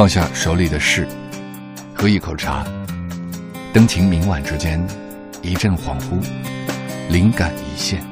[0.00, 1.06] 放下手里的事，
[1.94, 2.64] 喝一口茶，
[3.70, 4.82] 灯情明晚之间，
[5.42, 6.18] 一阵恍惚，
[7.10, 8.02] 灵感一现。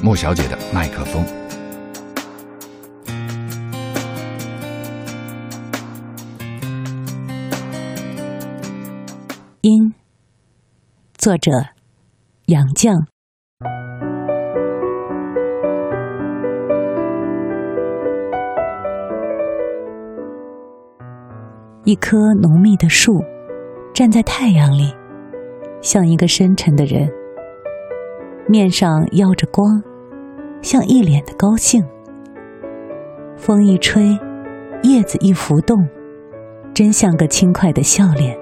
[0.00, 1.26] 莫小姐的麦克风。
[9.62, 9.92] 音，
[11.16, 11.50] 作者
[12.46, 13.04] 杨绛。
[21.84, 23.22] 一棵浓密的树，
[23.92, 24.90] 站在太阳里，
[25.82, 27.06] 像一个深沉的人，
[28.48, 29.82] 面上耀着光，
[30.62, 31.84] 像一脸的高兴。
[33.36, 34.18] 风一吹，
[34.82, 35.86] 叶子一浮动，
[36.72, 38.34] 真像个轻快的笑脸。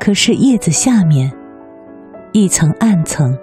[0.00, 1.30] 可是叶子下面，
[2.32, 3.36] 一层暗层，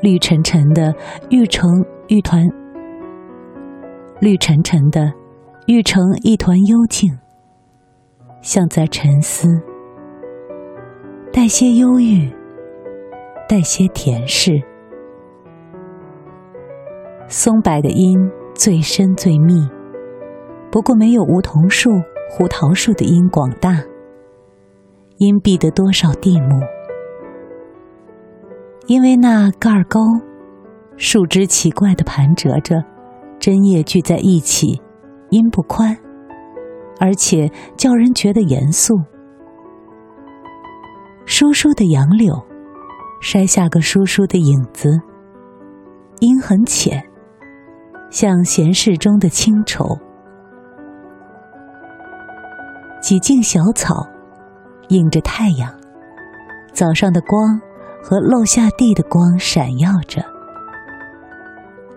[0.00, 0.94] 绿沉沉的，
[1.30, 2.48] 郁成一团，
[4.20, 5.12] 绿沉沉的。
[5.72, 7.16] 郁成一团幽静，
[8.42, 9.46] 像在沉思，
[11.32, 12.28] 带些忧郁，
[13.48, 14.60] 带些甜适。
[17.28, 18.18] 松柏的阴
[18.52, 19.64] 最深最密，
[20.72, 21.88] 不过没有梧桐树、
[22.28, 23.80] 胡桃树的阴广大。
[25.18, 26.60] 荫蔽得多少地亩？
[28.88, 30.00] 因为那盖儿高，
[30.96, 32.82] 树枝奇怪的盘折着，
[33.38, 34.82] 针叶聚在一起。
[35.30, 35.96] 音不宽，
[37.00, 39.00] 而且叫人觉得严肃。
[41.24, 42.34] 疏疏的杨柳，
[43.22, 45.00] 筛下个疏疏的影子。
[46.18, 47.02] 音很浅，
[48.10, 49.96] 像闲适中的清愁。
[53.00, 54.06] 几茎小草，
[54.88, 55.72] 映着太阳，
[56.72, 57.58] 早上的光
[58.02, 60.22] 和漏下地的光闪耀着。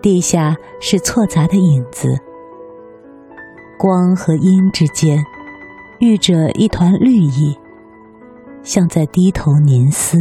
[0.00, 2.16] 地下是错杂的影子。
[3.78, 5.18] 光和阴之间，
[5.98, 7.56] 遇着一团绿意，
[8.62, 10.18] 像在低头凝思。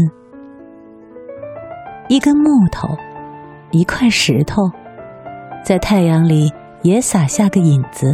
[2.09, 2.97] 一根木头，
[3.71, 4.69] 一块石头，
[5.63, 8.13] 在太阳里也洒下个影子。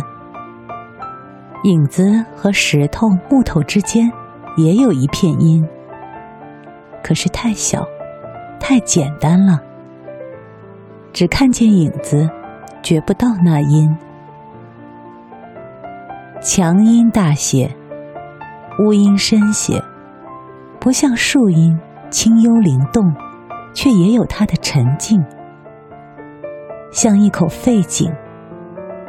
[1.64, 4.12] 影子和石头、木头之间，
[4.56, 5.68] 也有一片阴，
[7.04, 7.86] 可是太小，
[8.60, 9.60] 太简单了，
[11.12, 12.30] 只看见影子，
[12.82, 13.94] 觉不到那阴。
[16.42, 17.70] 强音大写，
[18.80, 19.84] 乌音深些，
[20.80, 21.78] 不像树音
[22.10, 23.14] 清幽灵动，
[23.74, 25.22] 却也有它的沉静，
[26.94, 28.10] 像一口废井，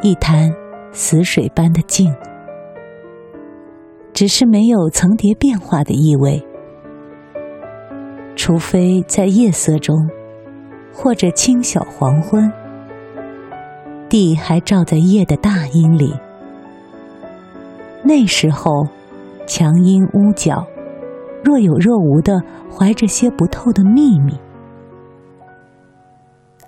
[0.02, 0.52] 一潭
[0.90, 2.12] 死水般的静，
[4.12, 6.44] 只是没有层叠变化的意味，
[8.34, 9.96] 除非在夜色中，
[10.92, 12.52] 或者清晓黄昏，
[14.08, 16.12] 地还照在夜的大阴里。
[18.10, 18.88] 那时候，
[19.46, 20.66] 强阴屋角，
[21.44, 24.36] 若有若无的怀着些不透的秘密。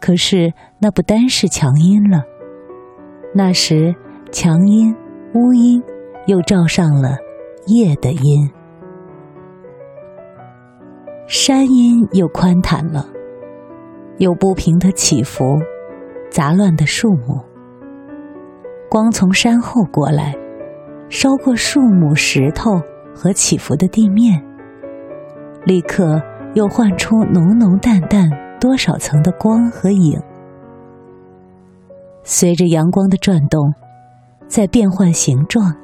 [0.00, 2.22] 可是那不单是强阴了，
[3.34, 3.92] 那时
[4.30, 4.94] 强阴、
[5.34, 5.82] 乌阴
[6.26, 7.18] 又照上了
[7.66, 8.48] 夜的阴，
[11.26, 13.04] 山阴又宽坦了，
[14.18, 15.42] 有不平的起伏，
[16.30, 17.40] 杂乱的树木，
[18.88, 20.36] 光从山后过来。
[21.12, 22.80] 烧过树木、石头
[23.14, 24.42] 和起伏的地面，
[25.62, 26.18] 立刻
[26.54, 30.18] 又换出浓浓淡淡多少层的光和影，
[32.22, 33.74] 随着阳光的转动，
[34.48, 35.76] 在变换形状，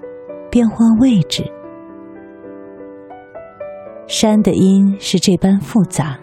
[0.50, 1.44] 变换位置。
[4.06, 6.18] 山的音是这般复杂，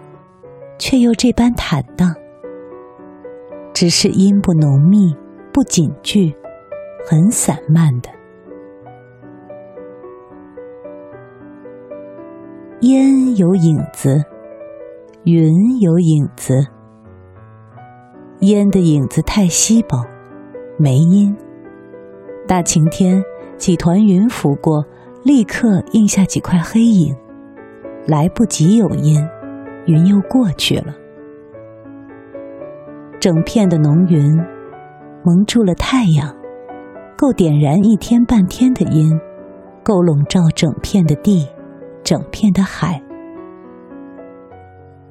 [0.80, 2.12] 却又这般坦荡，
[3.72, 5.16] 只是音不浓密，
[5.54, 6.36] 不紧聚，
[7.08, 8.10] 很散漫的。
[12.86, 14.24] 烟有影子，
[15.24, 16.68] 云有影子。
[18.42, 20.06] 烟的影子太稀薄，
[20.78, 21.36] 没音。
[22.48, 23.24] 大晴天，
[23.58, 24.86] 几团云拂过，
[25.24, 27.16] 立刻映下几块黑影，
[28.06, 29.20] 来不及有音，
[29.88, 30.94] 云又过去了。
[33.20, 34.40] 整片的浓云
[35.24, 36.32] 蒙住了太阳，
[37.18, 39.20] 够点燃一天半天的阴，
[39.82, 41.48] 够笼罩整片的地。
[42.06, 43.02] 整片的海，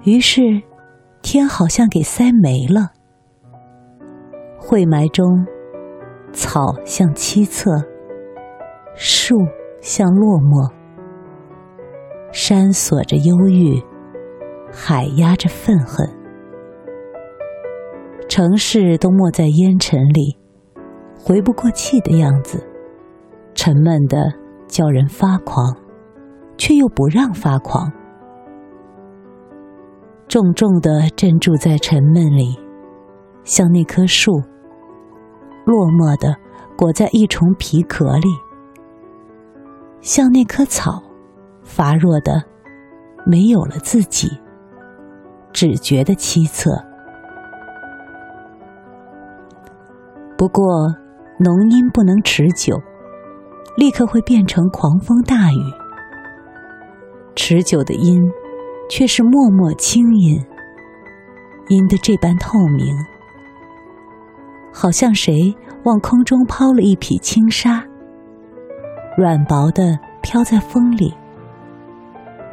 [0.05, 0.62] 于是
[1.23, 2.93] 天好像给塞没了。
[4.56, 5.44] 晦霾中，
[6.32, 7.85] 草像凄恻，
[8.94, 9.37] 树
[9.81, 10.70] 像落寞，
[12.32, 13.82] 山锁着忧郁，
[14.73, 16.08] 海压着愤恨，
[18.29, 20.38] 城市都没在烟尘里，
[21.19, 22.64] 回不过气的样子，
[23.52, 24.32] 沉闷的
[24.69, 25.76] 叫人发狂，
[26.64, 27.93] 却又不让发狂。
[30.26, 32.58] 重重的镇住在沉闷里，
[33.43, 34.32] 像那棵树，
[35.66, 36.34] 落寞的
[36.75, 38.28] 裹在一重皮壳里，
[40.00, 41.02] 像那棵草，
[41.62, 42.43] 乏弱的
[43.26, 44.31] 没有了自己，
[45.52, 46.82] 只觉得凄恻。
[50.38, 50.64] 不过，
[51.38, 52.81] 浓荫不能持久，
[53.76, 55.83] 立刻会变成狂风大雨。
[57.34, 58.22] 持久的阴。
[58.86, 60.38] 却是脉脉轻音，
[61.69, 62.94] 音的这般透明，
[64.70, 67.82] 好像谁往空中抛了一匹轻纱，
[69.16, 71.14] 软薄的飘在风里。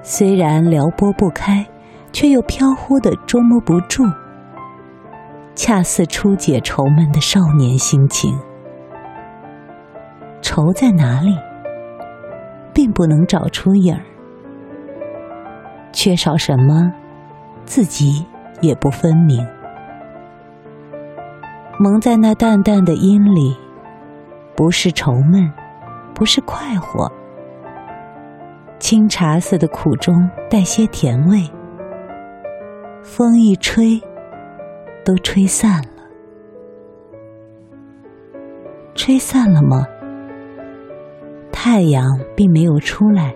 [0.02, 1.68] 虽然撩拨不开，
[2.14, 4.10] 却又飘忽的捉摸不住，
[5.54, 8.34] 恰似初解愁闷的少年心情。
[10.42, 11.36] 愁在哪里，
[12.74, 14.02] 并不能找出影儿。
[16.04, 16.92] 缺少什么，
[17.64, 18.26] 自己
[18.60, 19.46] 也不分明。
[21.78, 23.56] 蒙在那淡淡的阴里，
[24.56, 25.54] 不是愁闷，
[26.16, 27.08] 不是快活，
[28.80, 31.48] 清茶似的苦中带些甜味。
[33.04, 34.02] 风一吹，
[35.06, 36.04] 都吹散了。
[38.96, 39.86] 吹散了吗？
[41.52, 43.36] 太阳并没有出来。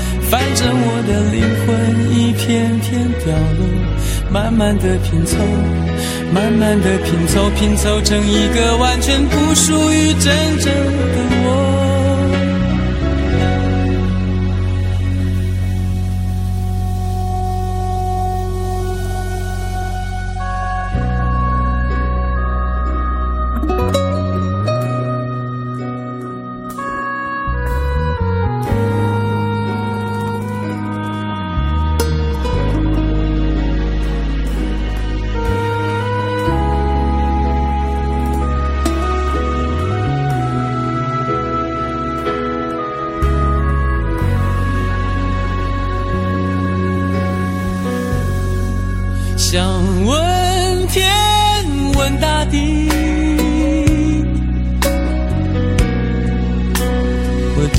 [0.31, 1.67] 反正我的灵魂
[2.15, 2.89] 一片片
[3.19, 3.61] 凋落，
[4.31, 5.35] 慢慢的拼凑。
[6.33, 11.70] 慢慢的拼凑，拼凑成一个完全不属于真正的我。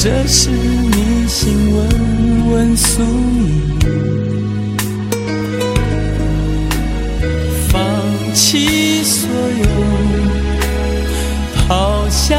[0.05, 3.79] 这是你心，问问宿命，
[7.69, 7.79] 放
[8.35, 9.31] 弃所
[9.61, 9.65] 有，
[11.69, 12.37] 抛下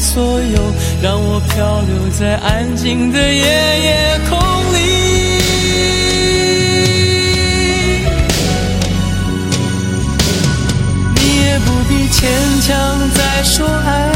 [0.00, 4.36] 所有，让我漂流在安静的夜夜空
[4.74, 4.78] 里。
[11.14, 12.28] 你也不必牵
[12.62, 12.74] 强
[13.14, 14.15] 再说爱。